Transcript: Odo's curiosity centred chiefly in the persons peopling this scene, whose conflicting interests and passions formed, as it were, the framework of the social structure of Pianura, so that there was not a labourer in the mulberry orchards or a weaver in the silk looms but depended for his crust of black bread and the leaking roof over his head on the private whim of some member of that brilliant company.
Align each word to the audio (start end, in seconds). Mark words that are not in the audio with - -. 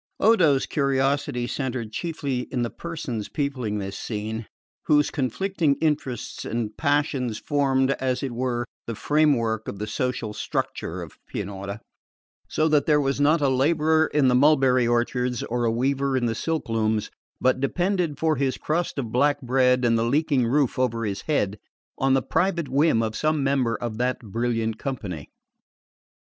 Odo's 0.19 0.65
curiosity 0.65 1.45
centred 1.45 1.91
chiefly 1.91 2.47
in 2.51 2.63
the 2.63 2.71
persons 2.71 3.29
peopling 3.29 3.77
this 3.77 3.95
scene, 3.95 4.47
whose 4.87 5.11
conflicting 5.11 5.75
interests 5.75 6.43
and 6.43 6.75
passions 6.75 7.37
formed, 7.37 7.91
as 7.99 8.23
it 8.23 8.31
were, 8.31 8.65
the 8.87 8.95
framework 8.95 9.67
of 9.67 9.77
the 9.77 9.85
social 9.85 10.33
structure 10.33 11.03
of 11.03 11.19
Pianura, 11.27 11.79
so 12.47 12.67
that 12.67 12.87
there 12.87 12.99
was 12.99 13.21
not 13.21 13.41
a 13.41 13.47
labourer 13.47 14.07
in 14.11 14.27
the 14.27 14.33
mulberry 14.33 14.87
orchards 14.87 15.43
or 15.43 15.65
a 15.65 15.71
weaver 15.71 16.17
in 16.17 16.25
the 16.25 16.33
silk 16.33 16.67
looms 16.67 17.11
but 17.39 17.59
depended 17.59 18.17
for 18.17 18.37
his 18.37 18.57
crust 18.57 18.97
of 18.97 19.11
black 19.11 19.39
bread 19.41 19.85
and 19.85 19.99
the 19.99 20.03
leaking 20.03 20.47
roof 20.47 20.79
over 20.79 21.05
his 21.05 21.21
head 21.27 21.59
on 21.99 22.15
the 22.15 22.23
private 22.23 22.67
whim 22.69 23.03
of 23.03 23.15
some 23.15 23.43
member 23.43 23.75
of 23.75 23.99
that 23.99 24.17
brilliant 24.17 24.79
company. 24.79 25.29